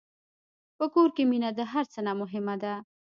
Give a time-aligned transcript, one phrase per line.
[0.77, 2.73] په کور کې مینه د هر څه نه مهمه ده.